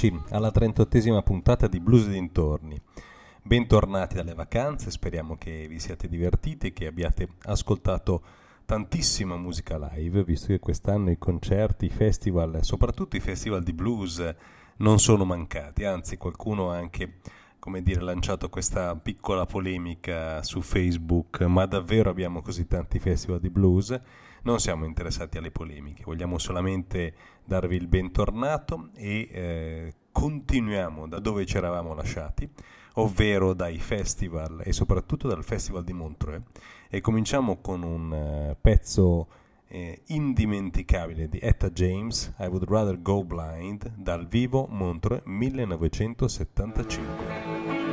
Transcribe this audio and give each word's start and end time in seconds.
Eccoci 0.00 0.22
alla 0.30 0.52
38esima 0.54 1.20
puntata 1.24 1.66
di 1.66 1.80
Blues 1.80 2.06
dintorni. 2.06 2.80
Bentornati 3.42 4.14
dalle 4.14 4.32
vacanze, 4.32 4.92
speriamo 4.92 5.36
che 5.36 5.66
vi 5.68 5.80
siate 5.80 6.08
divertiti 6.08 6.68
e 6.68 6.72
che 6.72 6.86
abbiate 6.86 7.30
ascoltato 7.46 8.22
tantissima 8.64 9.36
musica 9.36 9.76
live, 9.90 10.22
visto 10.22 10.46
che 10.46 10.60
quest'anno 10.60 11.10
i 11.10 11.18
concerti, 11.18 11.86
i 11.86 11.90
festival, 11.90 12.60
soprattutto 12.62 13.16
i 13.16 13.20
festival 13.20 13.64
di 13.64 13.72
blues, 13.72 14.22
non 14.76 15.00
sono 15.00 15.24
mancati, 15.24 15.82
anzi 15.82 16.16
qualcuno 16.16 16.70
ha 16.70 16.76
anche 16.76 17.14
come 17.58 17.82
dire, 17.82 18.00
lanciato 18.00 18.48
questa 18.48 18.94
piccola 18.94 19.46
polemica 19.46 20.44
su 20.44 20.60
Facebook, 20.60 21.40
ma 21.40 21.66
davvero 21.66 22.08
abbiamo 22.08 22.40
così 22.40 22.68
tanti 22.68 23.00
festival 23.00 23.40
di 23.40 23.50
blues? 23.50 24.00
Non 24.42 24.60
siamo 24.60 24.84
interessati 24.84 25.38
alle 25.38 25.50
polemiche, 25.50 26.04
vogliamo 26.04 26.38
solamente 26.38 27.14
darvi 27.44 27.76
il 27.76 27.88
bentornato 27.88 28.90
e 28.94 29.28
eh, 29.30 29.94
continuiamo 30.12 31.08
da 31.08 31.18
dove 31.18 31.46
ci 31.46 31.56
eravamo 31.56 31.94
lasciati, 31.94 32.48
ovvero 32.94 33.54
dai 33.54 33.78
festival 33.78 34.60
e 34.64 34.72
soprattutto 34.72 35.28
dal 35.28 35.44
Festival 35.44 35.84
di 35.84 35.92
Montreux 35.92 36.42
e 36.88 37.00
cominciamo 37.00 37.60
con 37.60 37.82
un 37.82 38.10
uh, 38.10 38.56
pezzo 38.60 39.28
eh, 39.68 40.02
indimenticabile 40.06 41.28
di 41.28 41.38
Etta 41.40 41.70
James, 41.70 42.34
I 42.38 42.46
Would 42.46 42.64
Rather 42.68 43.00
Go 43.00 43.22
Blind, 43.24 43.92
dal 43.94 44.26
vivo 44.26 44.66
Montreux 44.68 45.22
1975. 45.24 47.87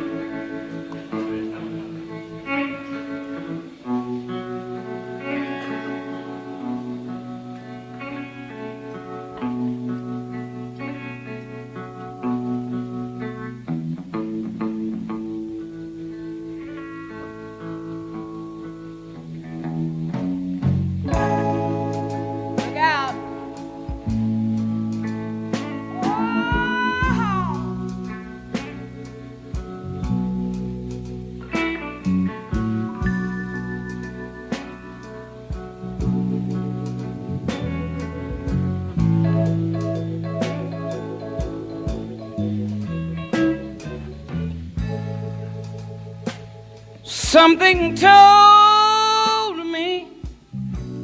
Something 47.48 47.94
told 47.94 49.58
me 49.68 50.08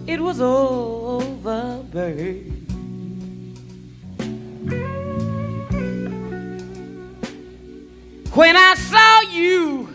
it 0.07 0.19
was 0.19 0.41
over, 0.41 1.83
babe. 1.93 2.67
When 8.33 8.55
I 8.57 8.73
saw 8.73 9.21
you 9.29 9.88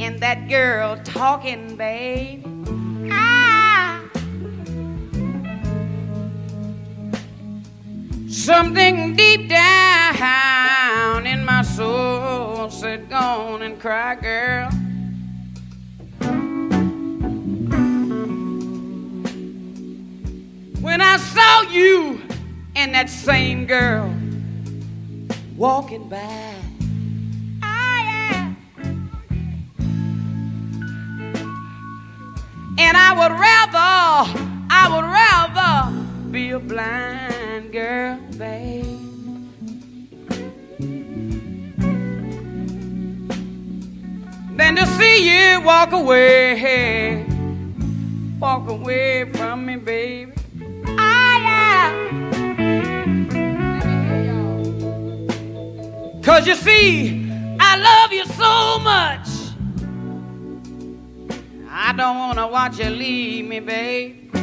and 0.00 0.18
that 0.18 0.48
girl 0.48 0.98
talking, 1.04 1.76
babe, 1.76 2.44
ah, 3.12 4.02
something 8.28 9.14
deep 9.14 9.48
down 9.48 11.28
in 11.28 11.44
my 11.44 11.62
soul 11.62 12.35
said, 12.70 13.08
Go 13.08 13.16
on 13.16 13.62
and 13.62 13.80
cry, 13.80 14.14
girl. 14.14 14.70
When 20.80 21.00
I 21.00 21.16
saw 21.16 21.62
you 21.70 22.20
and 22.74 22.94
that 22.94 23.08
same 23.10 23.66
girl 23.66 24.14
walking 25.56 26.08
by. 26.08 26.56
And 32.78 32.94
I 32.94 33.12
would 33.14 33.32
rather, 33.32 33.78
I 34.70 34.84
would 34.94 35.06
rather 35.06 36.30
be 36.30 36.50
a 36.50 36.58
blind 36.58 37.72
girl, 37.72 38.18
babe. 38.36 39.05
Than 44.56 44.76
to 44.76 44.86
see 44.86 45.18
you 45.28 45.60
walk 45.60 45.92
away, 45.92 47.24
walk 48.38 48.68
away 48.68 49.30
from 49.32 49.66
me, 49.66 49.76
baby. 49.76 50.32
Ah, 50.98 51.38
yeah. 51.46 51.90
Cause 56.22 56.46
you 56.46 56.54
see, 56.54 57.30
I 57.60 57.76
love 57.76 58.12
you 58.12 58.24
so 58.24 58.78
much. 58.80 59.28
I 61.70 61.92
don't 61.92 62.16
wanna 62.18 62.48
watch 62.48 62.78
you 62.78 62.90
leave 62.90 63.44
me, 63.46 63.60
babe. 63.60 64.34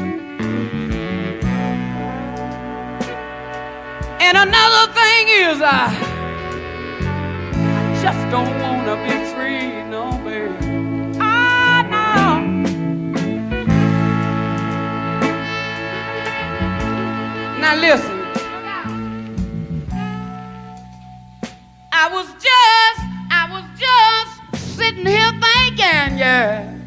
And 4.26 4.38
another 4.38 4.94
thing 4.94 5.28
is, 5.28 5.62
I, 5.62 5.92
just 8.02 8.30
don't 8.32 8.48
wanna 8.62 8.73
Now 17.64 17.76
listen. 17.78 18.20
I 21.94 22.10
was 22.12 22.28
just, 22.34 23.00
I 23.32 23.48
was 23.54 23.64
just 23.80 24.32
sitting 24.76 25.06
here 25.06 25.32
thinking, 25.32 26.18
yeah, 26.18 26.78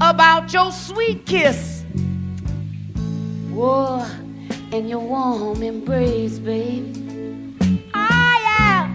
about 0.00 0.52
your 0.52 0.72
sweet 0.72 1.24
kiss. 1.24 1.84
Whoa, 3.52 4.04
and 4.72 4.88
your 4.90 4.98
warm 4.98 5.62
embrace, 5.62 6.40
baby. 6.40 7.54
Ah, 7.94 8.40
yeah. 8.48 8.88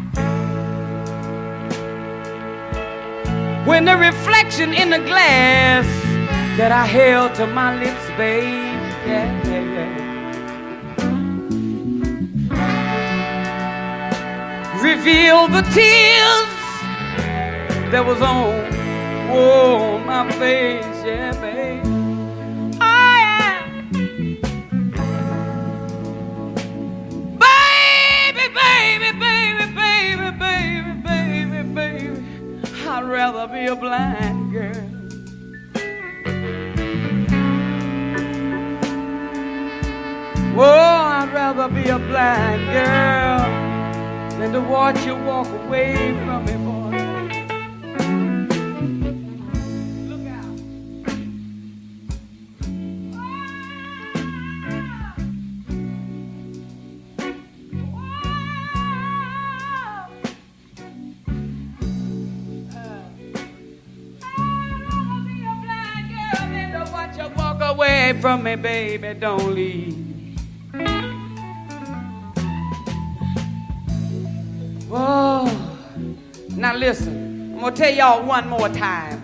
When 3.63 3.85
the 3.85 3.95
reflection 3.95 4.73
in 4.73 4.89
the 4.89 4.99
glass 4.99 5.85
that 6.57 6.73
I 6.73 6.85
held 6.85 7.33
to 7.35 7.47
my 7.47 7.81
lips, 7.81 8.07
babe 8.17 8.66
Reveal 14.81 15.48
the 15.48 15.62
tears 15.74 16.50
that 17.92 18.04
was 18.06 18.21
on, 18.21 18.68
oh, 19.31 19.98
my 20.00 20.30
face, 20.33 20.86
yeah, 21.06 21.31
babe. 21.39 21.83
Oh, 22.81 23.15
yeah. 23.18 23.63
Baby, 27.38 28.45
baby, 28.54 29.12
baby, 29.19 29.65
baby, 29.74 30.30
baby, 30.38 30.92
baby, 31.04 31.62
baby. 31.74 32.24
I'd 32.88 33.04
rather 33.04 33.48
be 33.48 33.65
a 33.68 33.75
blind 33.75 34.51
girl. 34.51 34.96
Oh, 40.59 40.63
I'd 40.63 41.31
rather 41.31 41.68
be 41.68 41.88
a 41.88 42.00
blind 42.00 42.65
girl 42.74 44.39
than 44.39 44.54
to 44.54 44.62
watch 44.62 45.06
you 45.06 45.15
walk 45.15 45.48
away 45.48 46.15
from 46.25 46.45
me, 46.45 46.54
boy. 46.54 46.98
Look 50.09 50.25
out. 50.27 50.59
Uh, 62.74 63.04
I'd 64.24 64.81
rather 64.81 65.21
be 65.24 65.38
a 65.44 65.56
black 65.62 66.04
girl 66.09 66.50
than 66.50 66.71
to 66.71 66.92
watch 66.92 67.15
you 67.15 67.30
walk 67.38 67.61
away 67.61 68.18
from 68.19 68.42
me, 68.42 68.56
baby, 68.56 69.14
don't 69.19 69.54
leave. 69.54 70.06
Oh, 74.99 75.45
now 76.56 76.75
listen, 76.75 77.54
I'm 77.54 77.59
going 77.59 77.75
to 77.75 77.80
tell 77.80 77.94
y'all 77.94 78.25
one 78.25 78.49
more 78.49 78.68
time. 78.68 79.21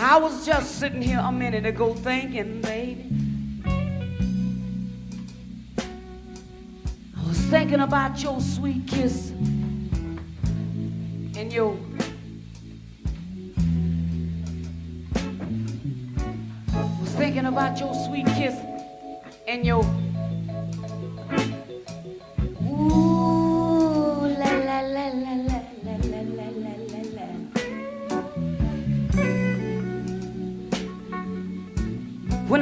I 0.00 0.16
was 0.16 0.46
just 0.46 0.78
sitting 0.78 1.02
here 1.02 1.18
a 1.22 1.30
minute 1.30 1.66
ago 1.66 1.92
thinking, 1.92 2.62
baby. 2.62 3.04
I 7.18 7.28
was 7.28 7.36
thinking 7.50 7.80
about 7.80 8.22
your 8.22 8.40
sweet 8.40 8.86
kiss 8.86 9.28
and 11.36 11.52
your. 11.52 11.76
Was 17.02 17.12
thinking 17.14 17.44
about 17.44 17.78
your 17.78 17.92
sweet 18.06 18.26
kiss 18.28 18.56
and 19.46 19.66
your. 19.66 19.84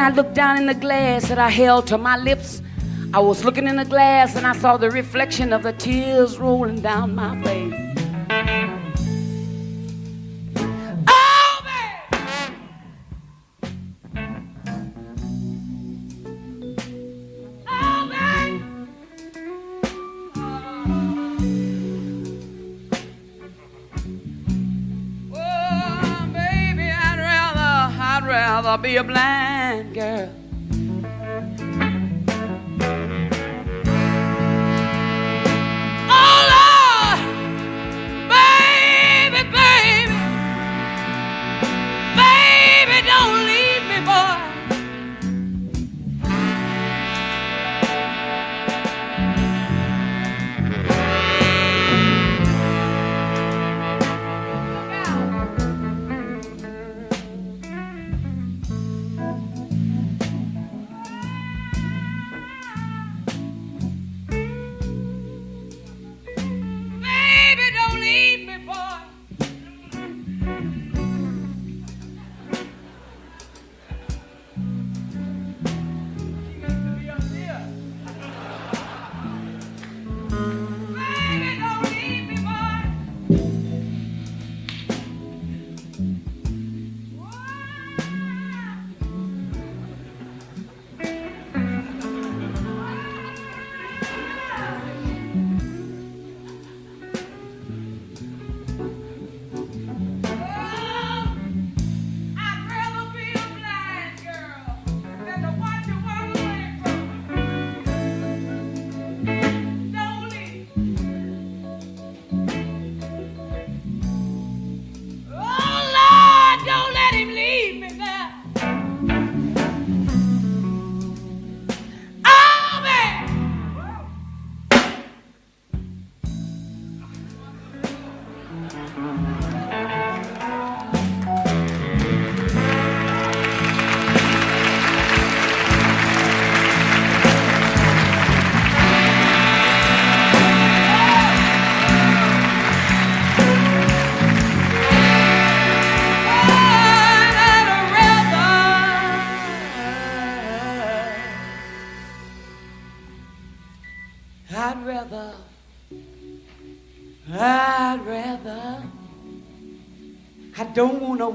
I 0.08 0.10
looked 0.10 0.32
down 0.32 0.56
in 0.56 0.64
the 0.64 0.72
glass 0.72 1.28
that 1.28 1.38
I 1.38 1.50
held 1.50 1.86
to 1.88 1.98
my 1.98 2.16
lips, 2.16 2.62
I 3.12 3.18
was 3.18 3.44
looking 3.44 3.66
in 3.66 3.76
the 3.76 3.84
glass 3.84 4.36
and 4.36 4.46
I 4.46 4.54
saw 4.54 4.78
the 4.78 4.90
reflection 4.90 5.52
of 5.52 5.62
the 5.62 5.74
tears 5.74 6.38
rolling 6.38 6.80
down 6.80 7.14
my 7.14 7.38
face. 7.42 7.74
Oh! 11.06 11.10
Oh! 11.10 11.60
Oh, 25.34 26.30
baby, 26.32 26.90
I'd 26.90 27.18
rather, 27.18 27.92
I'd 28.00 28.24
rather 28.26 28.78
be 28.82 28.96
a 28.96 29.04
blind 29.04 29.57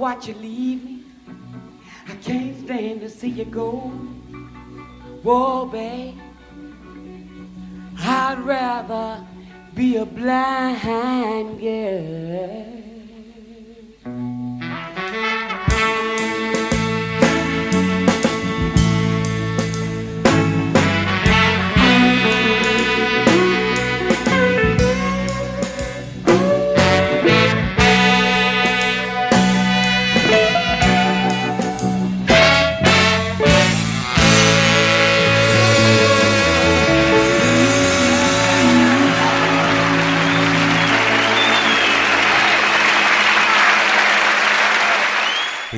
watch 0.04 0.28
you 0.28 0.34
leave 0.34 0.84
me. 0.84 1.02
I 2.10 2.16
can't 2.16 2.60
stand 2.66 3.00
to 3.00 3.10
see 3.10 3.30
you 3.30 3.46
go. 3.46 3.90
Whoa, 5.24 5.66
babe. 5.66 6.20
I'd 8.00 8.40
rather 8.40 9.26
be 9.74 9.96
a 9.96 10.06
blind 10.06 11.62
girl. 11.62 12.63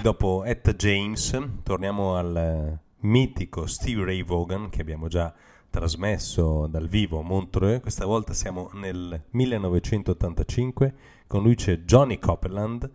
Dopo 0.06 0.44
Etta 0.44 0.74
James 0.74 1.36
torniamo 1.64 2.16
al 2.16 2.38
eh, 2.38 2.78
mitico 3.08 3.66
Steve 3.66 4.06
Ray 4.06 4.24
Vaughan 4.24 4.70
che 4.70 4.82
abbiamo 4.82 5.08
già 5.08 5.34
trasmesso 5.68 6.68
dal 6.68 6.88
vivo 6.88 7.22
a 7.22 7.24
Montreux. 7.24 7.82
Questa 7.82 8.06
volta 8.06 8.34
siamo 8.34 8.70
nel 8.74 9.20
1985, 9.32 10.94
con 11.26 11.42
lui 11.42 11.56
c'è 11.56 11.78
Johnny 11.78 12.20
Copeland 12.20 12.88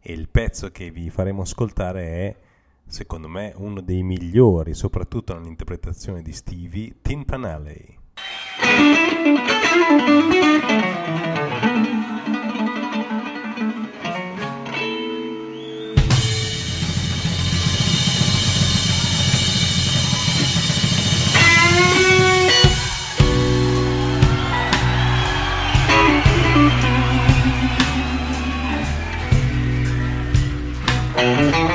e 0.00 0.12
il 0.12 0.28
pezzo 0.28 0.72
che 0.72 0.90
vi 0.90 1.08
faremo 1.08 1.42
ascoltare 1.42 2.02
è, 2.02 2.36
secondo 2.84 3.28
me, 3.28 3.52
uno 3.54 3.80
dei 3.80 4.02
migliori, 4.02 4.74
soprattutto 4.74 5.34
nell'interpretazione 5.34 6.20
di 6.20 6.32
Stevie, 6.32 6.96
Música 31.16 31.65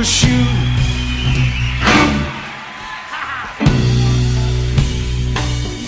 a 0.00 0.04
shoe. 0.04 0.28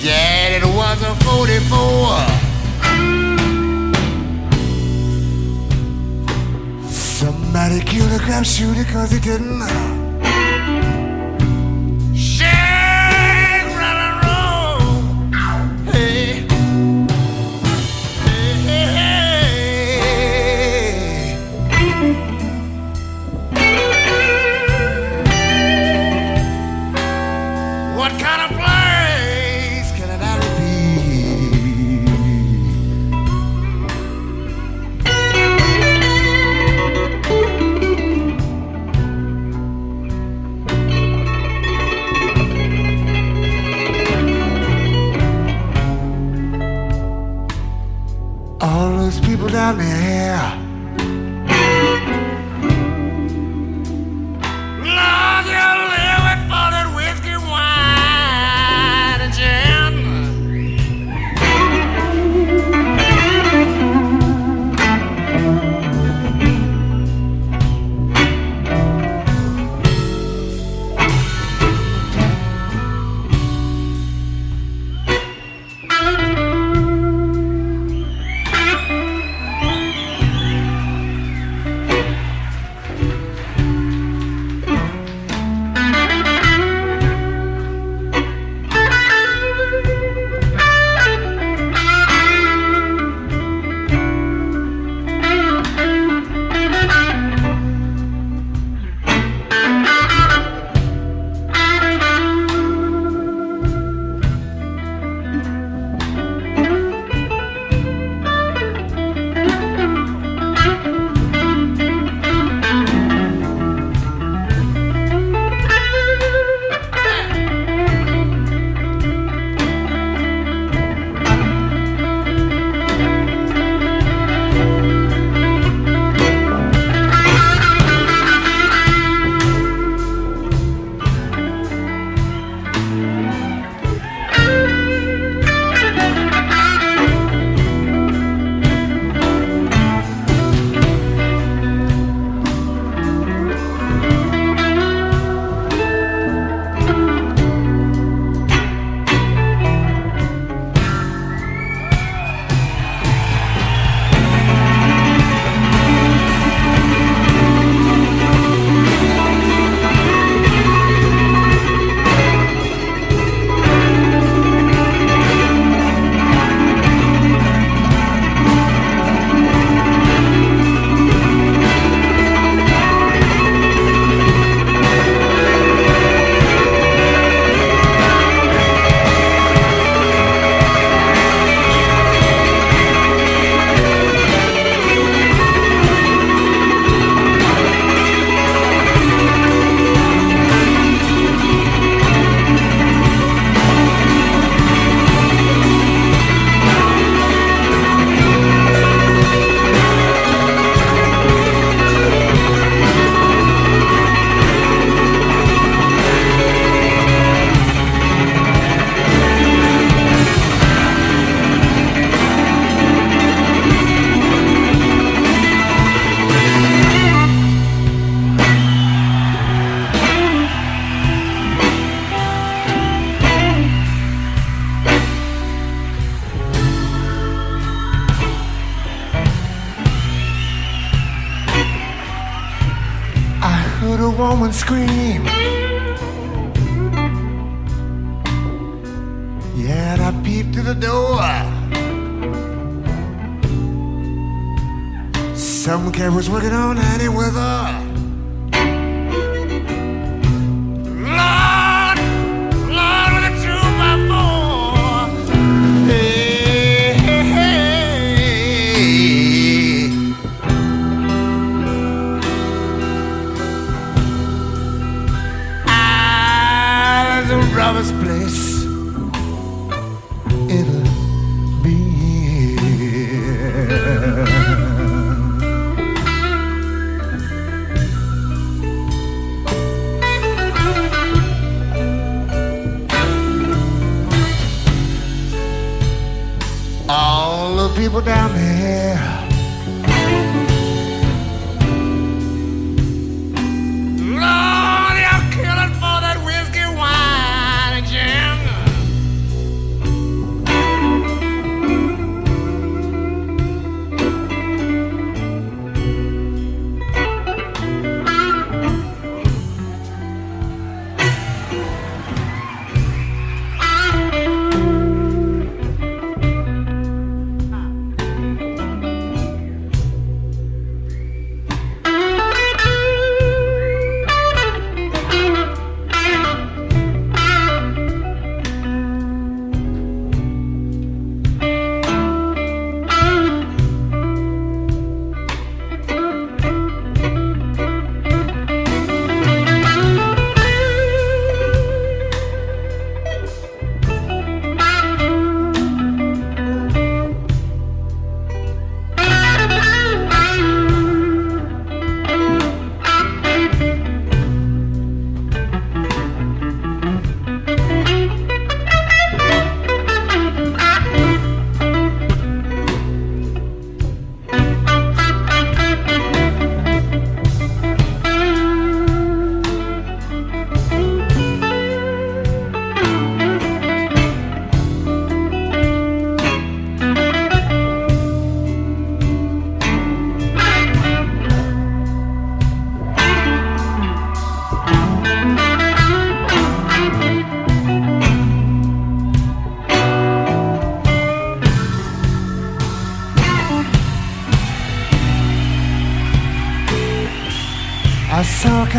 Yeah, 0.03 0.57
it 0.57 0.65
was 0.65 1.03
a 1.03 1.15
44. 1.25 2.19
Somebody 6.91 7.81
killed 7.81 8.13
a 8.13 8.19
crap 8.19 8.45
shooter 8.45 8.85
cause 8.93 9.11
he 9.13 9.21
didn't. 9.21 9.92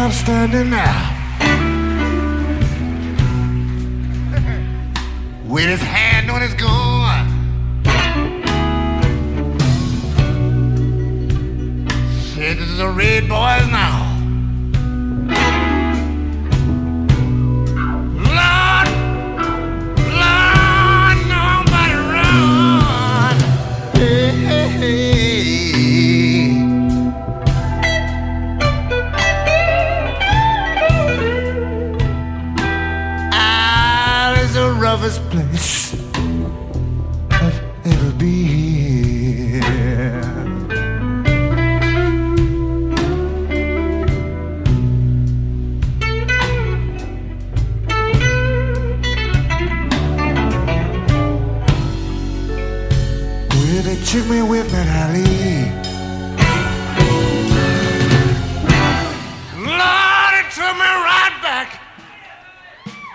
have 0.04 0.14
standing 0.14 0.70
now. 0.70 0.93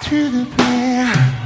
to 0.08 0.30
the 0.30 0.44
bear. 0.56 1.37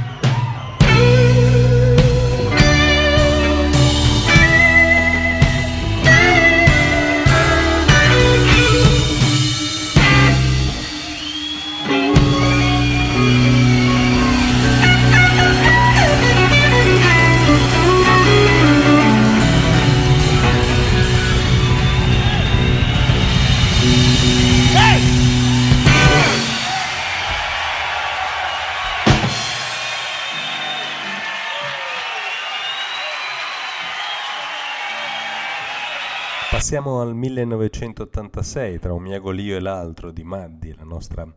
Passiamo 36.63 37.01
al 37.01 37.13
1986 37.13 38.79
tra 38.79 38.93
un 38.93 39.01
miagolio 39.01 39.57
e 39.57 39.59
l'altro 39.59 40.11
di 40.11 40.23
Maddi, 40.23 40.73
la 40.73 40.85
nostra 40.85 41.27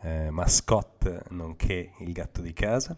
eh, 0.00 0.30
mascotte 0.30 1.22
nonché 1.28 1.92
il 1.98 2.12
gatto 2.12 2.40
di 2.40 2.52
casa. 2.52 2.96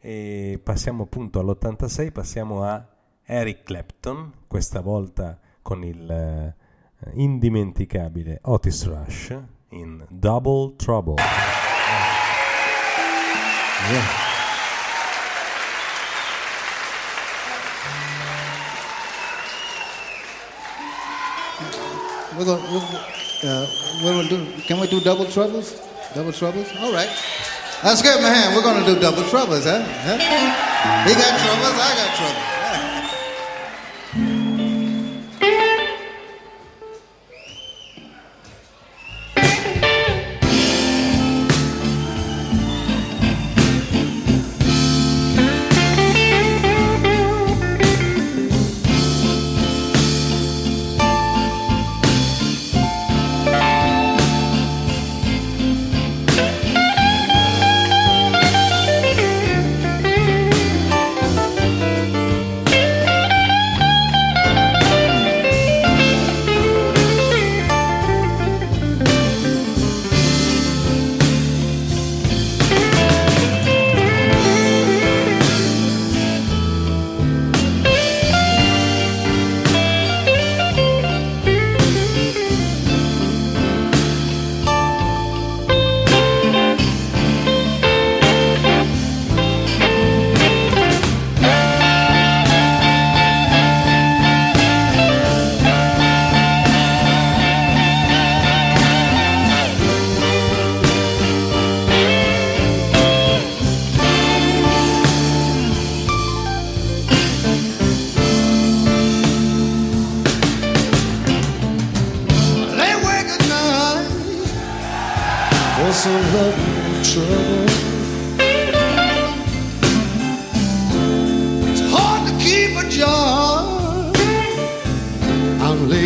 E 0.00 0.60
passiamo 0.60 1.04
appunto 1.04 1.38
all'86, 1.38 2.10
passiamo 2.10 2.64
a 2.64 2.84
Eric 3.22 3.62
Clapton, 3.62 4.32
questa 4.48 4.80
volta 4.80 5.38
con 5.62 5.84
il 5.84 6.10
eh, 6.10 6.56
indimenticabile 7.12 8.40
Otis 8.42 8.84
Rush 8.84 9.38
in 9.68 10.04
Double 10.08 10.74
Trouble. 10.74 11.22
Eh. 11.22 11.22
Yeah. 13.92 14.33
we're 22.38 22.44
gonna, 22.44 22.62
we're, 22.72 23.50
uh, 23.50 23.66
we're 24.02 24.12
gonna 24.12 24.28
do. 24.28 24.46
Can 24.62 24.80
we 24.80 24.86
do 24.88 25.00
double 25.00 25.26
troubles? 25.26 25.80
Double 26.14 26.32
troubles? 26.32 26.68
All 26.80 26.92
right. 26.92 27.08
Let's 27.82 28.02
give 28.02 28.18
hand. 28.20 28.56
We're 28.56 28.62
gonna 28.62 28.86
do 28.86 28.98
double 29.00 29.22
troubles, 29.28 29.64
huh? 29.64 29.82
huh? 29.82 30.18
He 31.06 31.14
got 31.14 31.38
troubles. 31.38 31.76
I 31.78 31.94
got 31.96 32.16
troubles. 32.16 32.53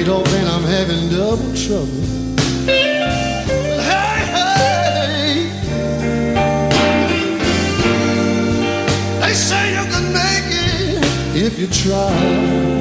Laid 0.09 0.27
and 0.29 0.49
I'm 0.49 0.63
having 0.63 1.11
double 1.11 1.55
trouble. 1.55 1.87
Hey, 2.65 3.05
hey. 4.33 5.51
They 9.21 9.35
say 9.35 9.73
you 9.75 9.85
can 9.93 10.13
make 10.15 10.49
it 10.51 11.45
if 11.45 11.59
you 11.59 11.67
try. 11.67 12.78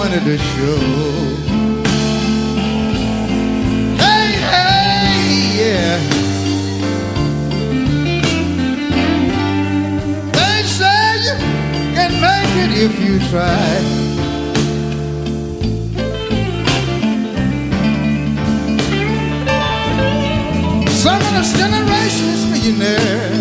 Money 0.00 0.18
to 0.24 0.38
show. 0.38 0.78
Hey, 4.02 4.28
hey, 4.52 5.12
yeah. 5.60 5.98
They 10.36 10.62
say 10.78 11.02
you 11.26 11.36
can 11.96 12.12
make 12.24 12.54
it 12.64 12.70
if 12.86 12.94
you 13.04 13.14
try. 13.28 13.72
Some 21.04 21.20
of 21.20 21.32
this 21.36 21.52
generation 21.62 22.26
is 22.36 22.42
millionaire. 22.52 23.32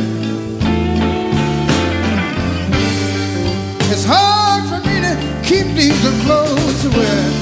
It's 3.91 4.06
hard 4.06 4.63
for 4.69 4.80
me 4.88 4.95
to 5.08 5.13
keep 5.50 5.65
these 5.76 6.00
clothes 6.24 6.49
to 6.82 7.38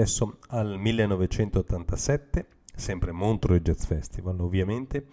adesso 0.00 0.38
al 0.48 0.78
1987, 0.78 2.46
sempre 2.74 3.12
Montreux 3.12 3.60
Jazz 3.60 3.84
Festival 3.84 4.40
ovviamente, 4.40 5.08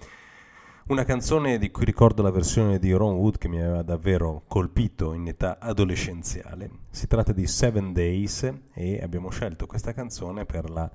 una 0.87 1.03
canzone 1.03 1.57
di 1.57 1.69
cui 1.69 1.83
ricordo 1.83 2.21
la 2.21 2.31
versione 2.31 2.79
di 2.79 2.93
Ron 2.93 3.15
Wood 3.15 3.37
che 3.37 3.49
mi 3.49 3.59
aveva 3.61 3.81
davvero 3.81 4.43
colpito 4.47 5.11
in 5.11 5.27
età 5.27 5.57
adolescenziale. 5.59 6.69
Si 6.89 7.07
tratta 7.07 7.33
di 7.33 7.45
Seven 7.45 7.91
Days 7.91 8.49
e 8.73 8.99
abbiamo 9.01 9.29
scelto 9.29 9.65
questa 9.65 9.93
canzone 9.93 10.45
per 10.45 10.69
la 10.69 10.89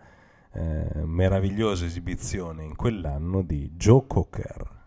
eh, 0.55 1.05
meravigliosa 1.05 1.85
esibizione 1.85 2.65
in 2.65 2.75
quell'anno 2.75 3.43
di 3.43 3.73
Joe 3.77 4.05
Cocker. 4.07 4.81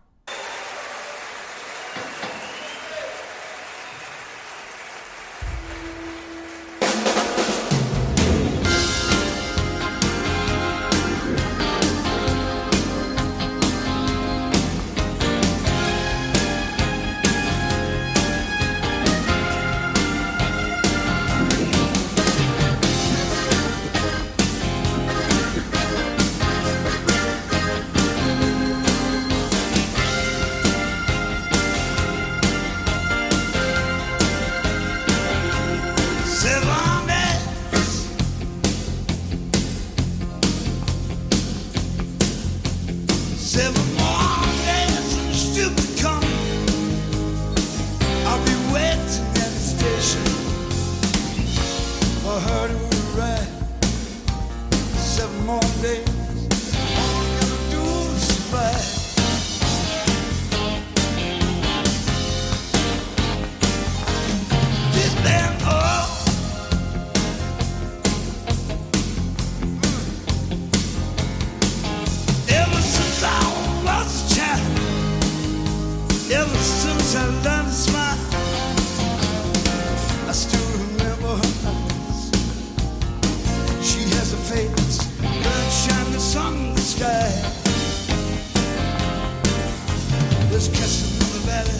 Brothers 90.56 90.68
catch 90.68 91.02
them 91.02 91.12
in 91.12 91.32
the 91.34 91.40
valley. 91.50 91.75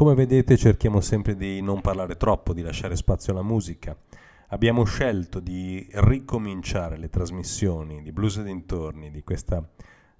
Come 0.00 0.14
vedete 0.14 0.56
cerchiamo 0.56 1.02
sempre 1.02 1.36
di 1.36 1.60
non 1.60 1.82
parlare 1.82 2.16
troppo, 2.16 2.54
di 2.54 2.62
lasciare 2.62 2.96
spazio 2.96 3.34
alla 3.34 3.42
musica. 3.42 3.94
Abbiamo 4.48 4.84
scelto 4.84 5.40
di 5.40 5.86
ricominciare 5.92 6.96
le 6.96 7.10
trasmissioni 7.10 8.00
di 8.00 8.10
Blues 8.10 8.38
e 8.38 8.44
dintorni 8.44 9.10
di 9.10 9.22
questa 9.22 9.62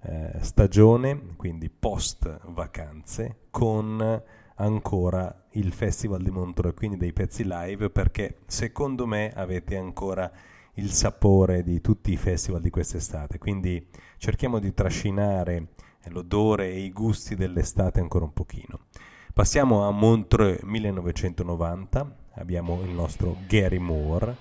eh, 0.03 0.33
stagione, 0.41 1.33
quindi 1.35 1.71
post 1.71 2.41
vacanze, 2.49 3.47
con 3.49 4.21
ancora 4.57 5.45
il 5.53 5.73
Festival 5.73 6.21
di 6.21 6.29
Montreux, 6.29 6.75
quindi 6.75 6.97
dei 6.97 7.11
pezzi 7.11 7.43
live, 7.43 7.89
perché 7.89 8.41
secondo 8.45 9.07
me 9.07 9.31
avete 9.33 9.77
ancora 9.77 10.31
il 10.75 10.91
sapore 10.91 11.63
di 11.63 11.81
tutti 11.81 12.11
i 12.11 12.17
festival 12.17 12.61
di 12.61 12.69
quest'estate. 12.69 13.39
Quindi 13.39 13.87
cerchiamo 14.17 14.59
di 14.59 14.75
trascinare 14.75 15.69
eh, 16.03 16.11
l'odore 16.11 16.69
e 16.69 16.81
i 16.81 16.91
gusti 16.91 17.33
dell'estate 17.33 17.99
ancora 17.99 18.25
un 18.25 18.33
pochino. 18.33 18.81
Passiamo 19.33 19.87
a 19.87 19.91
Montreux 19.91 20.61
1990, 20.61 22.15
abbiamo 22.33 22.81
il 22.83 22.89
nostro 22.89 23.37
Gary 23.47 23.77
Moore, 23.77 24.35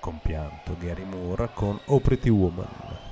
compianto 0.00 0.76
Gary 0.80 1.04
Moore 1.04 1.50
con 1.52 1.78
Oh 1.86 2.00
Pretty 2.00 2.30
Woman. 2.30 3.09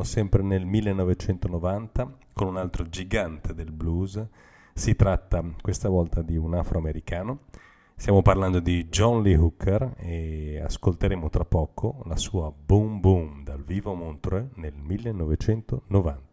ritroviamo 0.00 0.04
sempre 0.04 0.42
nel 0.42 0.64
1990 0.64 2.16
con 2.32 2.48
un 2.48 2.56
altro 2.56 2.88
gigante 2.88 3.54
del 3.54 3.70
blues. 3.70 4.20
Si 4.72 4.96
tratta 4.96 5.44
questa 5.60 5.88
volta 5.88 6.22
di 6.22 6.36
un 6.36 6.54
afroamericano. 6.54 7.40
Stiamo 7.94 8.22
parlando 8.22 8.60
di 8.60 8.88
John 8.88 9.22
Lee 9.22 9.36
Hooker 9.36 9.94
e 9.98 10.60
ascolteremo 10.64 11.28
tra 11.28 11.44
poco 11.44 12.02
la 12.06 12.16
sua 12.16 12.50
Boom 12.50 13.00
Boom 13.00 13.44
dal 13.44 13.62
vivo 13.62 13.94
Montreux 13.94 14.48
nel 14.54 14.74
1990. 14.74 16.28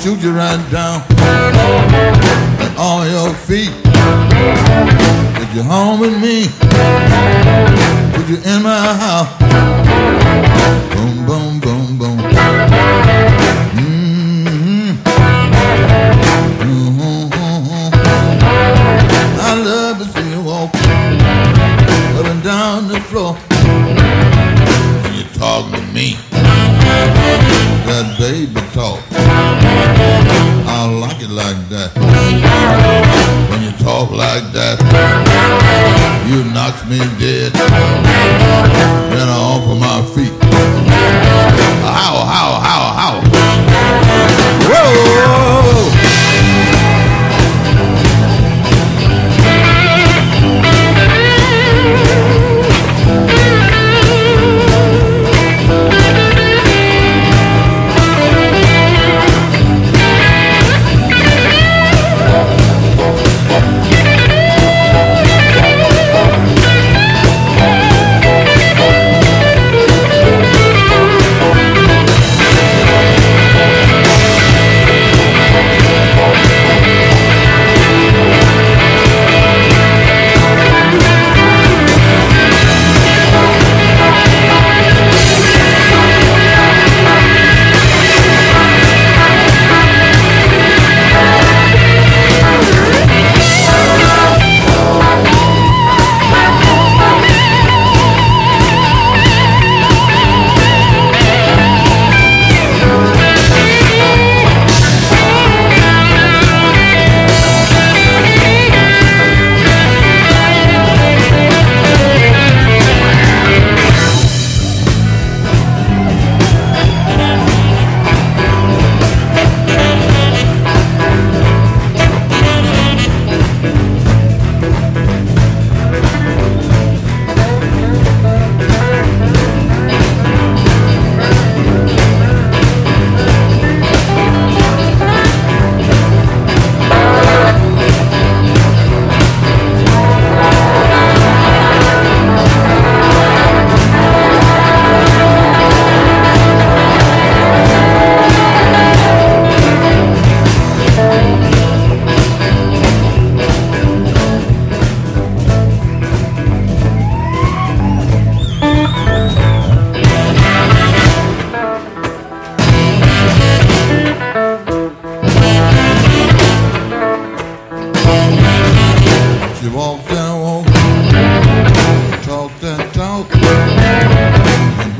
Shoot 0.00 0.22
you 0.22 0.32
right 0.32 0.58
down 0.72 1.02
on 2.78 3.10
your 3.10 3.34
feet. 3.34 3.70
If 5.42 5.54
you're 5.54 5.62
home 5.62 6.00
with 6.00 6.16
me, 6.18 6.48
put 8.14 8.26
you 8.26 8.38
in 8.50 8.62
my 8.62 8.94
house. 9.04 9.28
Boom, 10.94 11.26
boom, 11.26 11.39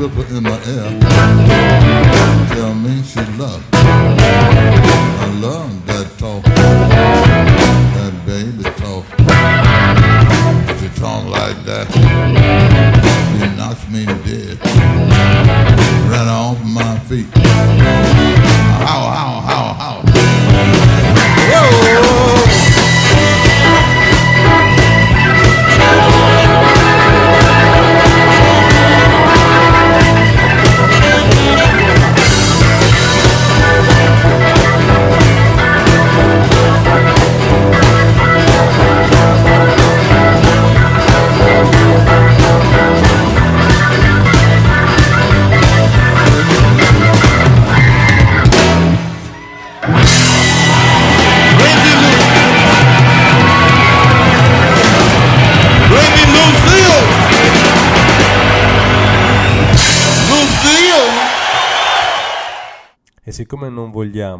whisper 0.09 0.35
in 0.35 0.43
my 0.43 0.59
ear. 0.67 1.10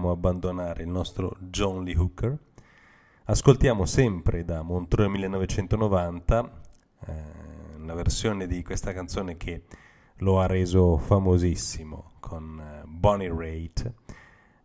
Vogliamo 0.01 0.11
abbandonare 0.11 0.83
il 0.83 0.89
nostro 0.89 1.37
John 1.39 1.85
Lee 1.85 1.97
Hooker, 1.97 2.37
ascoltiamo 3.25 3.85
sempre 3.85 4.45
da 4.47 4.63
Montreux 4.63 5.11
1990 5.11 6.61
eh, 7.07 7.13
una 7.77 7.95
versione 7.95 8.47
di 8.47 8.63
questa 8.63 8.95
canzone 8.95 9.37
che 9.37 9.65
lo 10.19 10.41
ha 10.41 10.47
reso 10.47 10.97
famosissimo 10.97 12.13
con 12.19 12.59
eh, 12.59 12.83
Bonnie 12.87 13.29
Raitt. 13.29 13.93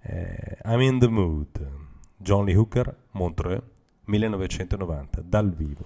eh, 0.03 0.57
I'm 0.63 0.79
in 0.81 0.99
the 0.99 1.09
mood. 1.09 1.69
John 2.17 2.45
Lee 2.45 2.55
Hooker, 2.55 2.95
Montreux 3.11 3.61
1990, 4.05 5.21
dal 5.21 5.53
vivo. 5.53 5.83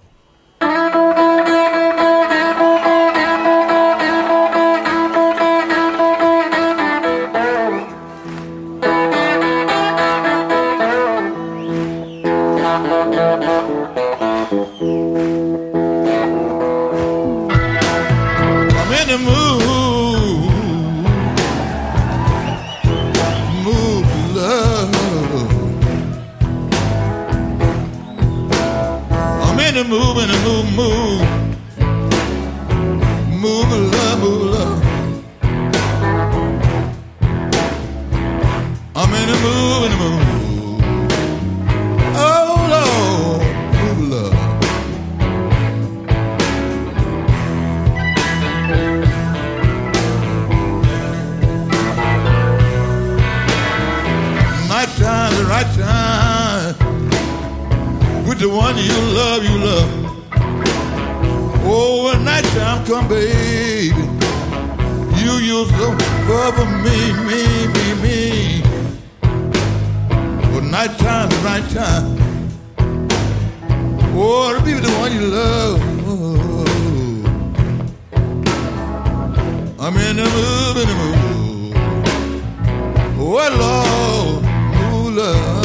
moving 29.90 30.30
and 30.30 30.42
move, 30.44 30.66
move. 30.76 31.20
Move 33.42 33.70
love, 33.92 34.18
move 34.20 34.42
love. 34.54 34.80
I'm 38.94 39.12
in 39.20 39.28
a 39.28 39.38
move 39.46 39.82
and 39.86 39.92
a 39.92 39.98
move. 40.04 40.22
Oh 42.14 42.54
Lord, 42.74 43.42
move 43.80 44.00
love. 44.10 44.38
The 55.30 55.44
right 55.46 55.70
time. 55.76 56.19
The 58.40 58.48
one 58.48 58.78
you 58.78 58.88
love, 58.88 59.44
you 59.44 59.58
love. 59.58 59.90
Oh, 61.62 62.04
when 62.06 62.24
night 62.24 62.44
time 62.56 62.86
come, 62.86 63.06
baby. 63.06 63.94
You 65.20 65.32
used 65.56 65.70
to 65.72 65.94
cover 66.24 66.64
me, 66.80 67.12
me, 67.28 67.40
me, 67.74 67.86
me. 68.00 68.62
Oh, 69.22 70.50
but 70.54 70.64
night 70.64 70.96
time, 70.96 71.28
oh, 71.30 71.42
the 71.42 71.68
time. 71.74 72.16
Oh, 74.16 74.54
to 74.56 74.64
be 74.64 74.72
with 74.72 74.84
the 74.84 74.92
one 74.98 75.12
you 75.12 75.26
love. 75.26 75.80
I'm 79.78 79.96
in 79.98 80.16
the 80.16 80.24
mood, 80.24 80.76
in 80.78 80.88
the 80.88 80.94
mood. 81.02 81.76
Oh, 83.18 83.36
Lord, 83.60 84.44
ooh, 84.94 85.10
love. 85.10 85.59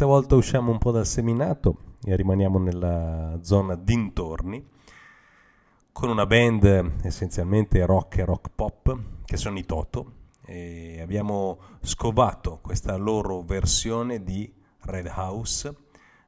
Questa 0.00 0.16
volta 0.18 0.34
usciamo 0.34 0.70
un 0.70 0.78
po' 0.78 0.92
dal 0.92 1.04
seminato 1.04 1.76
e 2.02 2.16
rimaniamo 2.16 2.58
nella 2.58 3.38
zona 3.42 3.74
dintorni 3.74 4.66
con 5.92 6.08
una 6.08 6.24
band 6.24 6.92
essenzialmente 7.02 7.84
rock 7.84 8.16
e 8.16 8.24
rock 8.24 8.48
pop 8.54 8.98
che 9.26 9.36
sono 9.36 9.58
i 9.58 9.66
Toto 9.66 10.12
e 10.46 11.02
abbiamo 11.02 11.58
scovato 11.82 12.60
questa 12.62 12.96
loro 12.96 13.42
versione 13.42 14.24
di 14.24 14.50
Red 14.84 15.12
House 15.14 15.70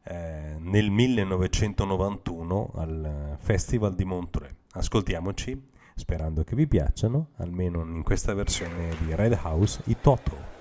eh, 0.03 0.57
nel 0.59 0.91
1991 0.91 2.73
al 2.75 3.37
Festival 3.39 3.95
di 3.95 4.05
Montreux. 4.05 4.55
Ascoltiamoci, 4.73 5.71
sperando 5.95 6.45
che 6.45 6.55
vi 6.55 6.67
piacciono, 6.67 7.29
almeno 7.37 7.81
in 7.81 8.03
questa 8.03 8.35
versione 8.35 8.95
di 8.99 9.15
Red 9.15 9.41
House, 9.43 9.81
i 9.87 9.97
Toto. 9.99 10.52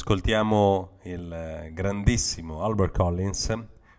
ascoltiamo 0.09 0.97
il 1.03 1.31
eh, 1.31 1.71
grandissimo 1.71 2.63
Albert 2.63 2.97
Collins 2.97 3.55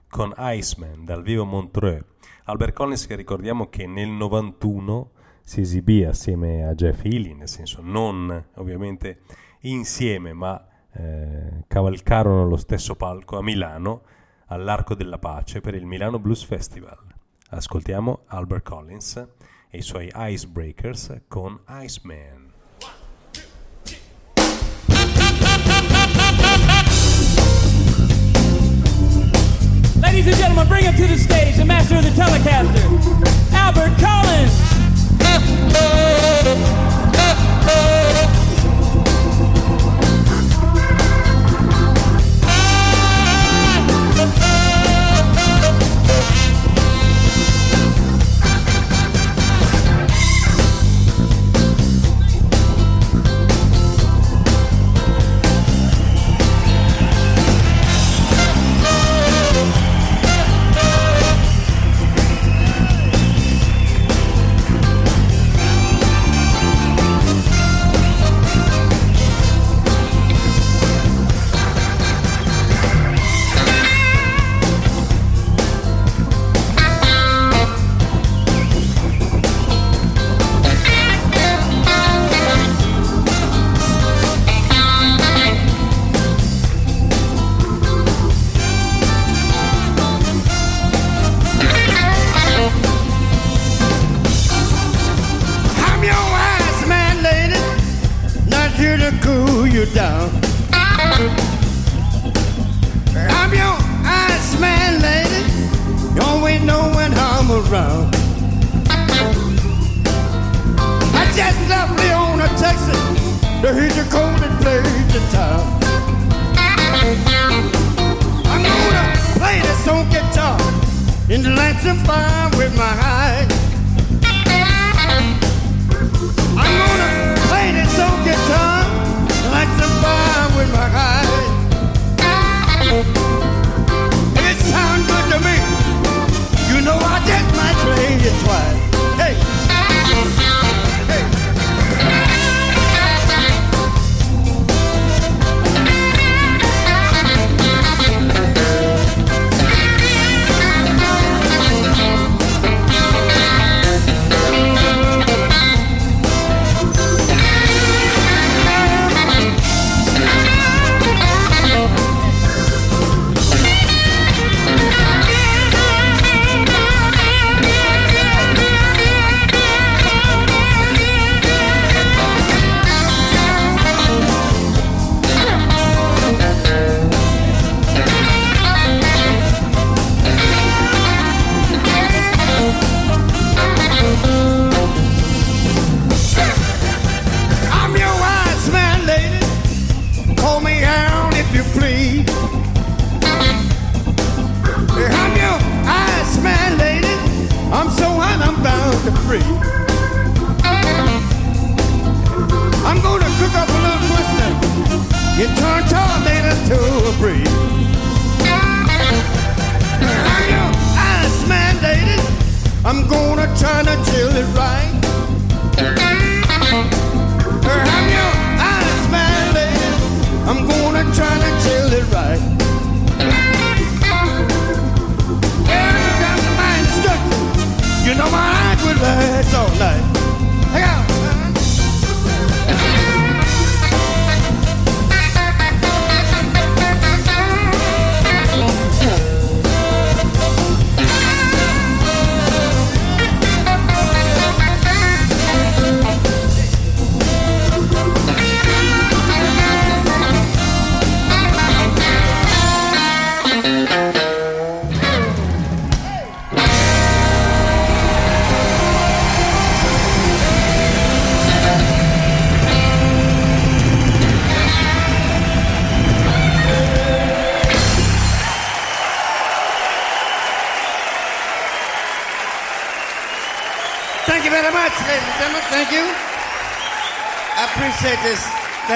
con 0.09 0.35
Iceman 0.37 1.05
dal 1.05 1.23
vivo 1.23 1.45
Montreux. 1.45 2.05
Albert 2.47 2.73
Collins 2.73 3.07
che 3.07 3.15
ricordiamo 3.15 3.69
che 3.69 3.87
nel 3.87 4.09
91 4.09 5.11
si 5.41 5.61
esibì 5.61 6.03
assieme 6.03 6.67
a 6.67 6.75
Jeff 6.75 7.05
Healy, 7.05 7.35
nel 7.35 7.47
senso 7.47 7.81
non 7.81 8.45
ovviamente 8.57 9.21
insieme, 9.61 10.33
ma 10.33 10.61
eh, 10.95 11.63
cavalcarono 11.69 12.45
lo 12.45 12.57
stesso 12.57 12.97
palco 12.97 13.39
a 13.39 13.43
Milano 13.43 14.03
all'Arco 14.47 14.97
della 14.97 15.19
Pace 15.19 15.61
per 15.61 15.77
il 15.77 15.87
Milano 15.87 16.19
Blues 16.19 16.43
Festival. 16.43 16.99
Ascoltiamo 17.51 18.23
Albert 18.27 18.65
Collins 18.65 19.29
e 19.71 19.79
i 19.79 19.83
suoi 19.83 20.11
Icebreakers 20.13 21.21
con 21.29 21.61
Iceman. 21.69 22.49
Ladies 30.11 30.27
and 30.27 30.37
gentlemen, 30.39 30.67
bring 30.67 30.83
him 30.83 30.95
to 30.97 31.07
the 31.07 31.17
stage, 31.17 31.55
the 31.55 31.65
master 31.65 31.95
of 31.95 32.03
the 32.03 32.11
telecaster, 32.11 32.83
Albert 33.53 33.97
Collins. 34.01 34.71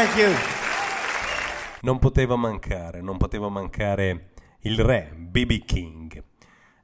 Thank 0.05 0.19
you. 0.19 0.35
Non 1.81 1.99
poteva 1.99 2.37
mancare, 2.37 3.01
non 3.01 3.17
poteva 3.17 3.49
mancare 3.49 4.33
il 4.61 4.79
re, 4.79 5.11
B.B. 5.17 5.65
King. 5.65 6.23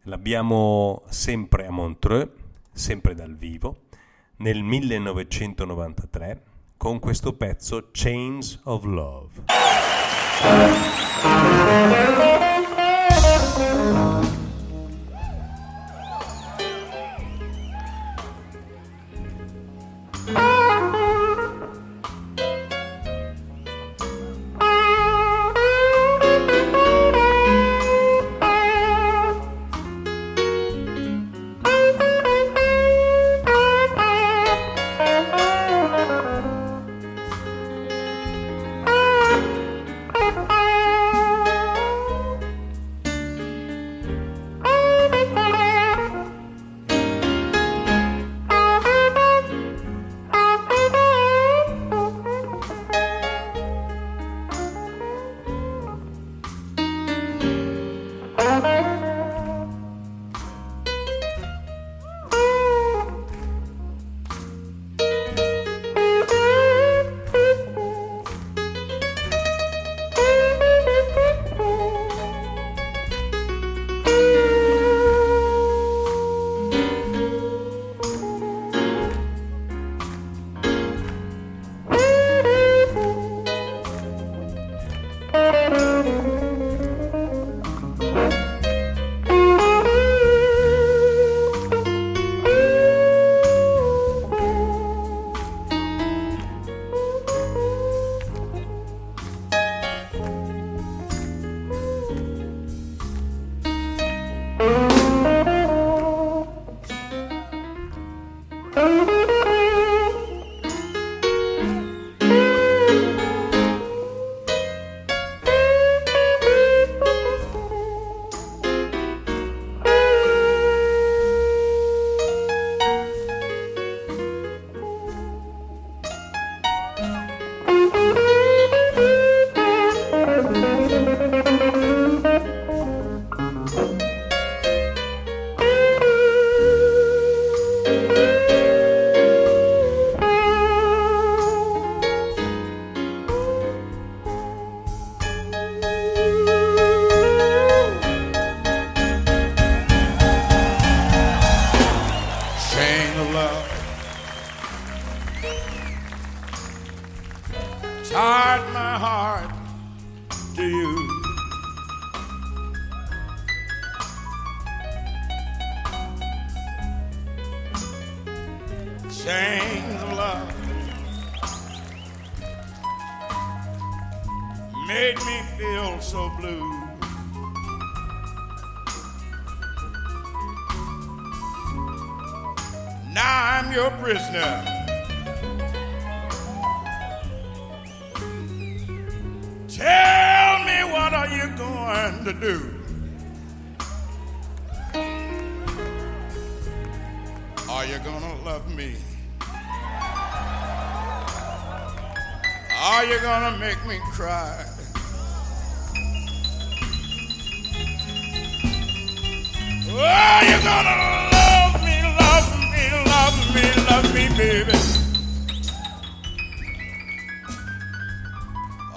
L'abbiamo 0.05 1.03
sempre 1.11 1.67
a 1.67 1.71
Montreux, 1.71 2.31
sempre 2.73 3.15
dal 3.15 3.37
vivo, 3.37 3.81
nel 4.37 4.63
1993, 4.63 6.43
con 6.79 6.99
questo 6.99 7.35
pezzo 7.35 7.91
Chains 7.93 8.59
of 8.65 8.85
Love. 8.85 9.43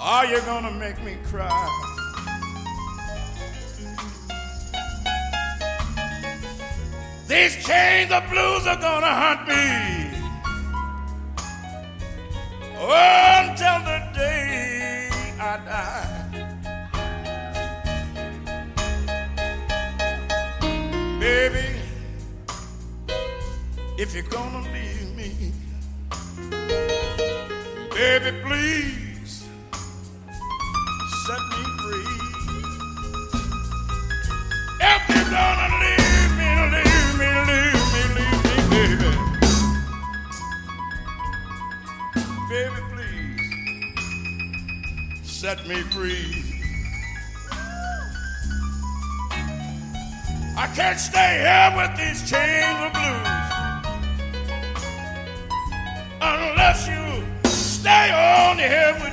Are 0.05 0.25
you 0.25 0.41
gonna 0.41 0.69
make 0.69 1.01
me 1.01 1.15
cry? 1.27 1.69
These 7.25 7.65
chains 7.65 8.11
of 8.11 8.29
blues 8.29 8.67
are 8.67 8.75
gonna 8.75 9.07
hunt 9.07 9.47
me. 9.47 10.11
Oh, 12.79 12.91
until 13.43 13.79
the 13.87 13.99
day 14.13 15.09
I 15.39 15.57
die. 15.71 16.19
Baby, 21.17 21.79
if 23.97 24.13
you're 24.13 24.23
gonna 24.23 24.63
leave 24.73 25.15
me, 25.15 25.53
baby, 27.95 28.37
please 28.43 29.02
set 45.43 45.67
me 45.67 45.75
free. 45.91 46.43
I 50.55 50.67
can't 50.73 50.99
stay 50.99 51.31
here 51.43 51.73
with 51.75 51.93
these 51.97 52.21
chains 52.29 52.79
of 52.85 52.93
blues. 52.93 53.27
Unless 56.21 56.87
you 56.87 57.03
stay 57.49 58.11
on 58.11 58.57
here 58.57 58.95
with 59.01 59.12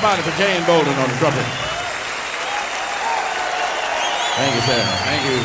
about 0.00 0.18
it 0.18 0.24
for 0.24 0.32
Jane 0.40 0.64
Bolden 0.64 0.96
on 0.96 1.08
the 1.08 1.16
trumpet? 1.18 1.44
Thank 4.36 4.54
you, 4.54 4.62
sir. 4.62 4.82
Thank 5.04 5.24
you. 5.28 5.38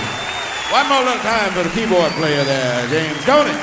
One 0.72 0.88
more 0.88 1.04
little 1.04 1.20
time 1.20 1.52
for 1.52 1.64
the 1.64 1.70
keyboard 1.76 2.14
player 2.14 2.44
there, 2.46 2.88
James 2.88 3.26
Coney. 3.26 3.54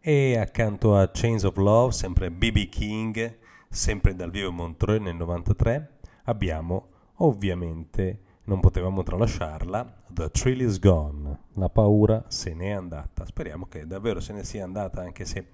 E 0.00 0.36
accanto 0.36 0.96
a 0.96 1.10
Chains 1.10 1.42
of 1.42 1.56
Love, 1.56 1.92
sempre 1.92 2.30
BB 2.30 2.68
King, 2.68 3.38
sempre 3.68 4.14
dal 4.14 4.30
vivo 4.30 4.52
Montreux 4.52 5.02
nel 5.02 5.16
93, 5.16 5.98
abbiamo 6.24 6.88
ovviamente, 7.16 8.20
non 8.44 8.60
potevamo 8.60 9.02
tralasciarla, 9.02 10.04
The 10.08 10.30
Thrill 10.30 10.60
is 10.60 10.78
Gone, 10.78 11.38
la 11.54 11.68
paura 11.68 12.24
se 12.28 12.54
n'è 12.54 12.70
andata. 12.70 13.26
Speriamo 13.26 13.66
che 13.66 13.86
davvero 13.86 14.20
se 14.20 14.32
ne 14.32 14.44
sia 14.44 14.62
andata, 14.62 15.00
anche 15.00 15.24
se 15.24 15.48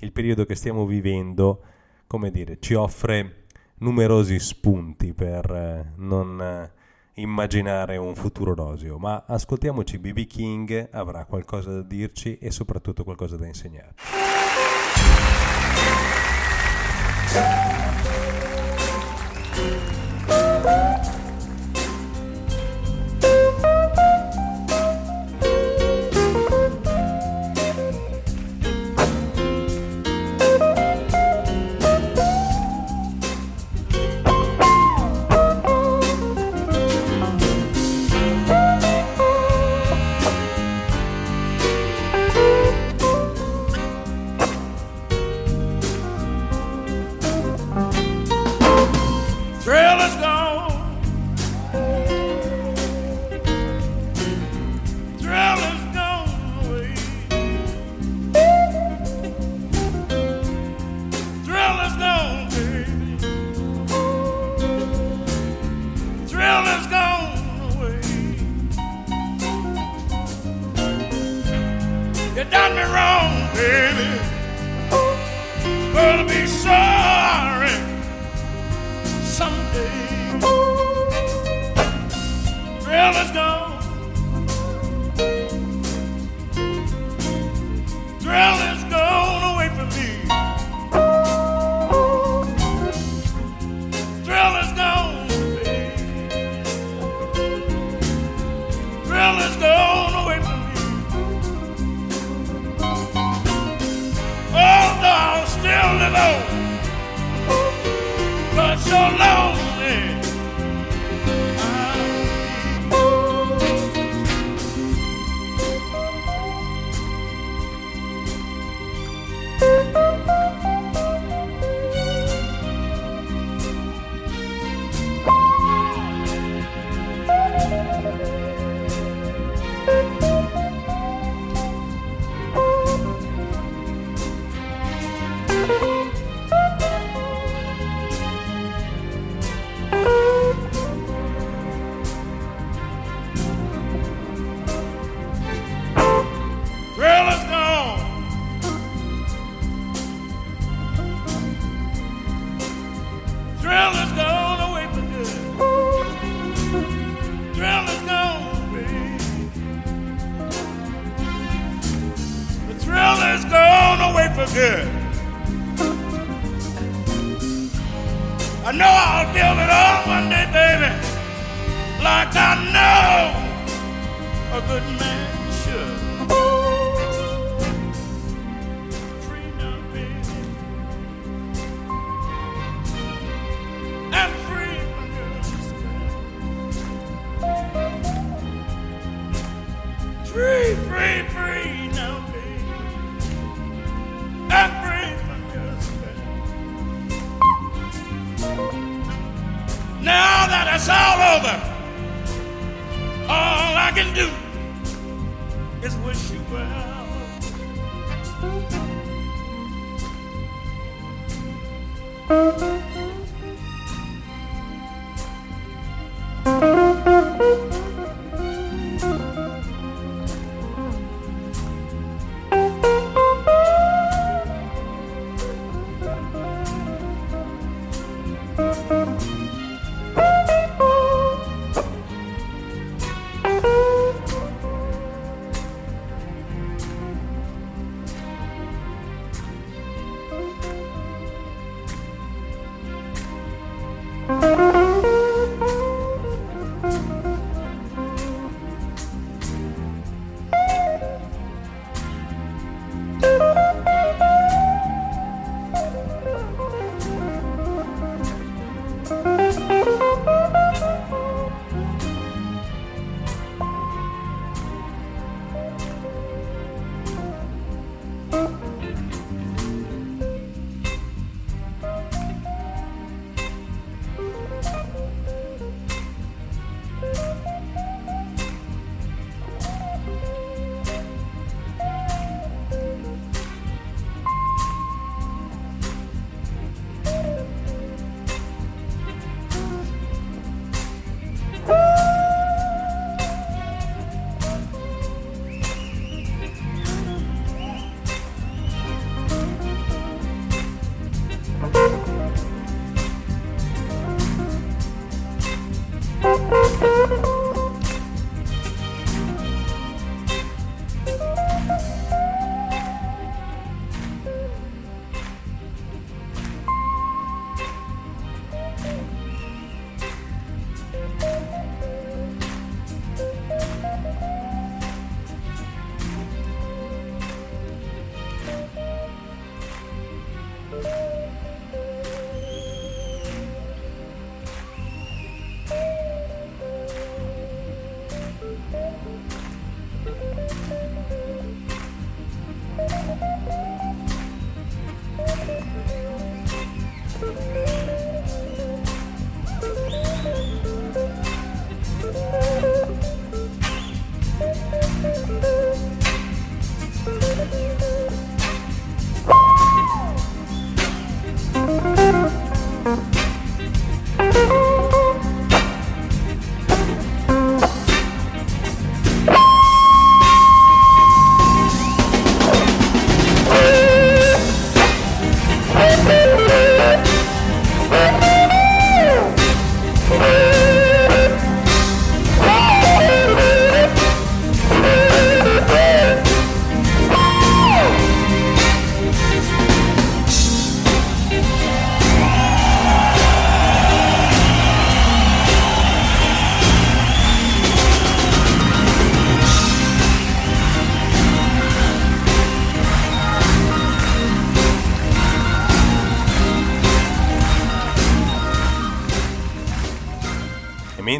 il 0.00 0.12
periodo 0.12 0.46
che 0.46 0.54
stiamo 0.54 0.86
vivendo, 0.86 1.60
come 2.06 2.30
dire, 2.30 2.58
ci 2.60 2.72
offre 2.74 3.44
numerosi 3.78 4.38
spunti 4.38 5.12
per 5.12 5.50
eh, 5.50 5.92
non 5.96 6.40
eh, 6.40 6.72
immaginare 7.20 7.96
un 7.96 8.14
futuro 8.14 8.54
roseo, 8.54 8.98
ma 8.98 9.24
ascoltiamoci 9.26 9.98
BB 9.98 10.26
King, 10.26 10.88
avrà 10.90 11.24
qualcosa 11.24 11.72
da 11.72 11.82
dirci 11.82 12.38
e 12.38 12.50
soprattutto 12.50 13.04
qualcosa 13.04 13.36
da 13.36 13.46
insegnare. 13.46 13.94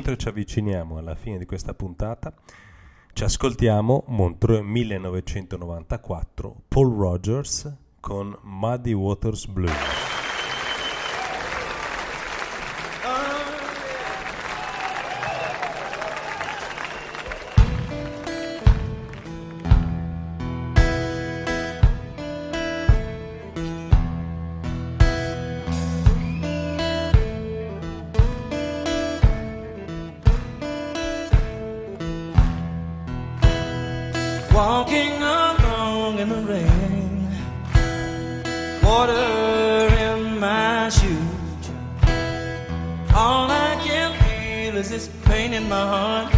Mentre 0.09 0.17
ci 0.17 0.29
avviciniamo 0.29 0.97
alla 0.97 1.15
fine 1.15 1.37
di 1.37 1.45
questa 1.45 1.75
puntata, 1.75 2.33
ci 3.13 3.25
ascoltiamo 3.25 4.05
Montreux 4.07 4.65
1994, 4.65 6.63
Paul 6.67 6.97
Rogers 6.97 7.71
con 8.01 8.35
Muddy 8.43 8.93
Waters 8.93 9.47
Blue. 9.49 10.28
walking 34.59 35.13
along 35.23 36.19
in 36.19 36.29
the 36.29 36.43
rain, 36.53 37.29
water 38.83 39.87
in 40.07 40.41
my 40.41 40.89
shoes. 40.89 41.65
All 43.15 43.47
I 43.49 43.71
can 43.87 44.11
feel 44.23 44.77
is 44.77 44.89
this 44.91 45.07
pain 45.27 45.53
in 45.55 45.69
my 45.69 45.85
heart 45.95 46.35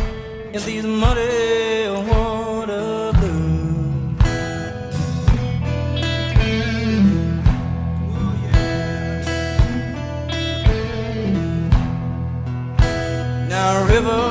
in 0.54 0.60
these 0.68 0.84
muddy 0.84 1.88
water 2.10 3.12
blues. 3.18 4.18
Now, 13.48 13.86
river. 13.88 14.29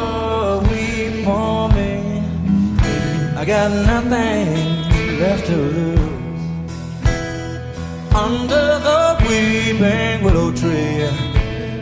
Got 3.50 3.72
nothing 3.72 5.20
left 5.20 5.48
to 5.48 5.56
lose. 5.56 6.00
Under 8.14 8.68
the 8.88 9.18
weeping 9.28 10.24
willow 10.24 10.52
tree 10.52 11.10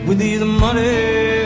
with 0.06 0.16
these 0.16 0.40
muddy 0.40 1.37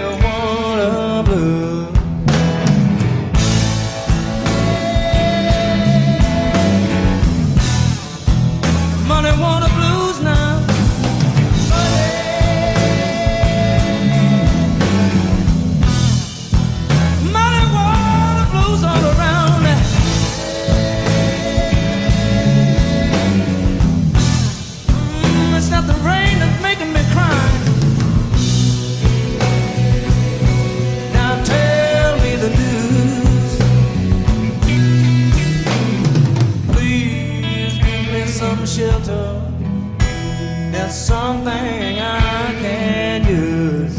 something 41.13 41.95
I 42.01 42.57
can 42.63 43.19
use. 43.27 43.97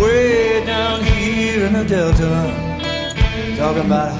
Way 0.00 0.64
down 0.64 1.02
here 1.04 1.66
in 1.66 1.74
the 1.74 1.84
Delta, 1.84 2.32
talking 3.58 3.84
about 3.84 4.17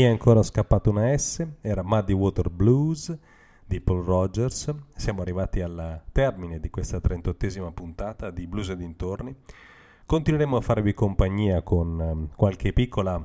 Mi 0.00 0.06
è 0.06 0.08
ancora 0.08 0.42
scappata 0.42 0.88
una 0.88 1.14
S, 1.14 1.46
era 1.60 1.82
Muddy 1.82 2.14
Water 2.14 2.48
Blues 2.48 3.14
di 3.66 3.82
Paul 3.82 4.02
Rogers. 4.02 4.74
Siamo 4.96 5.20
arrivati 5.20 5.60
al 5.60 6.04
termine 6.10 6.58
di 6.58 6.70
questa 6.70 6.96
38esima 6.96 7.70
puntata 7.70 8.30
di 8.30 8.46
Blues 8.46 8.70
e 8.70 8.76
dintorni. 8.76 9.36
Continueremo 10.06 10.56
a 10.56 10.62
farvi 10.62 10.94
compagnia 10.94 11.60
con 11.60 12.00
ehm, 12.00 12.28
qualche 12.34 12.72
piccola 12.72 13.22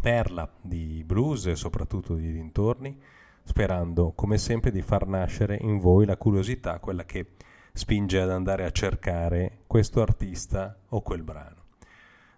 perla 0.00 0.50
di 0.60 1.04
blues 1.06 1.46
e 1.46 1.54
soprattutto 1.54 2.16
di 2.16 2.32
dintorni, 2.32 3.00
sperando 3.44 4.10
come 4.10 4.38
sempre 4.38 4.72
di 4.72 4.82
far 4.82 5.06
nascere 5.06 5.56
in 5.60 5.78
voi 5.78 6.04
la 6.04 6.16
curiosità, 6.16 6.80
quella 6.80 7.04
che 7.04 7.34
spinge 7.72 8.20
ad 8.20 8.32
andare 8.32 8.64
a 8.64 8.72
cercare 8.72 9.58
questo 9.68 10.02
artista 10.02 10.76
o 10.88 11.00
quel 11.00 11.22
brano. 11.22 11.60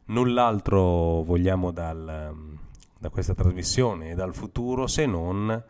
Null'altro 0.08 1.22
vogliamo 1.22 1.70
dal, 1.70 2.60
da 3.04 3.10
questa 3.10 3.34
trasmissione 3.34 4.12
e 4.12 4.14
dal 4.14 4.34
futuro 4.34 4.86
se 4.86 5.04
non 5.04 5.50
eh, 5.50 5.64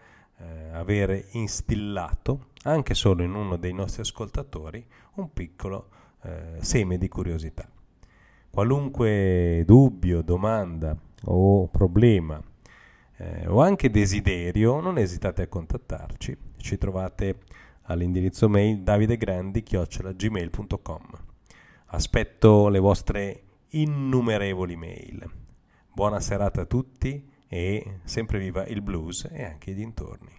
avere 0.73 1.27
instillato, 1.33 2.51
anche 2.63 2.95
solo 2.95 3.25
in 3.25 3.35
uno 3.35 3.57
dei 3.57 3.73
nostri 3.73 4.03
ascoltatori, 4.03 4.87
un 5.15 5.33
piccolo 5.33 5.89
eh, 6.23 6.59
seme 6.61 6.97
di 6.97 7.09
curiosità. 7.09 7.69
Qualunque 8.51 9.65
dubbio, 9.67 10.23
domanda 10.23 10.97
o 11.25 11.67
problema 11.67 12.41
eh, 13.17 13.49
o 13.49 13.61
anche 13.61 13.91
desiderio, 13.91 14.79
non 14.79 14.97
esitate 14.99 15.43
a 15.43 15.49
contattarci. 15.49 16.39
Ci 16.57 16.79
trovate 16.79 17.39
all'indirizzo 17.83 18.49
mail 18.49 18.83
davidegrandi.gmail.com 18.83 21.03
Aspetto 21.87 22.69
le 22.69 22.79
vostre 22.79 23.43
innumerevoli 23.71 24.77
mail. 24.77 25.43
Buona 25.95 26.19
serata 26.19 26.63
a 26.63 26.65
tutti 26.65 27.25
e 27.47 28.01
sempre 28.03 28.41
viva 28.41 28.67
il 28.67 28.83
blues 28.83 29.29
e 29.31 29.45
anche 29.45 29.71
i 29.71 29.75
dintorni. 29.75 30.34